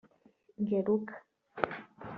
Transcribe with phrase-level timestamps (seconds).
[0.61, 1.15] Ngeruka